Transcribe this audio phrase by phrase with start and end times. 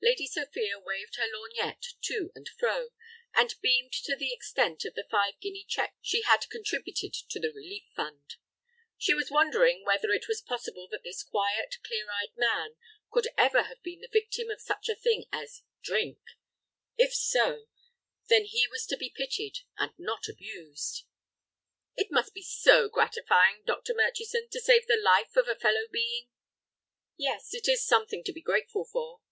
[0.00, 2.90] Lady Sophia waved her lorgnette to and fro,
[3.34, 7.50] and beamed to the extent of the five guinea check she had contributed to the
[7.52, 8.36] relief fund.
[8.96, 12.76] She was wondering whether it was possible that this quiet, clear eyed man
[13.10, 16.20] could ever have been the victim of such a thing as drink.
[16.96, 21.02] If so—then he was to be pitied, and not abused.
[21.96, 23.94] "It must be so gratifying, Dr.
[23.94, 26.28] Murchison, to save the life of a fellow being."
[27.16, 29.22] "Yes, it is something to be grateful for."